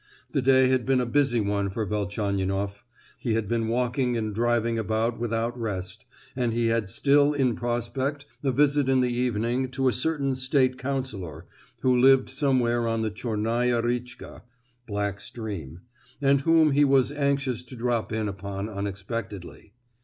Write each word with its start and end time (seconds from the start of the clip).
The 0.31 0.41
day 0.41 0.67
had 0.69 0.83
been 0.83 0.99
a 0.99 1.05
busy 1.05 1.39
one 1.39 1.69
for 1.69 1.85
Velchaninoff—he 1.85 3.35
had 3.35 3.47
been 3.47 3.67
walking 3.67 4.17
and 4.17 4.33
driving 4.33 4.79
about 4.79 5.19
without 5.19 5.55
rest, 5.55 6.07
and 6.35 6.55
had 6.55 6.89
still 6.89 7.33
in 7.33 7.53
prospect 7.55 8.25
a 8.41 8.51
visit 8.51 8.89
in 8.89 9.01
the 9.01 9.15
evening 9.15 9.69
to 9.69 9.87
a 9.87 9.93
certain 9.93 10.33
state 10.33 10.79
councillor 10.79 11.45
who 11.83 11.95
lived 11.95 12.31
somewhere 12.31 12.87
on 12.87 13.03
the 13.03 13.11
Chornaya 13.11 13.79
Riéchka 13.83 14.41
(black 14.87 15.19
stream), 15.19 15.81
and 16.19 16.41
whom 16.41 16.71
he 16.71 16.83
was 16.83 17.11
anxious 17.11 17.63
to 17.65 17.75
drop 17.75 18.11
in 18.11 18.27
upon 18.27 18.69
unexpectedly. 18.69 19.73